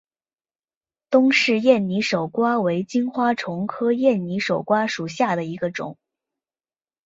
[1.11, 5.99] 东氏艳拟守瓜为金花虫科艳拟守瓜属下的一个种。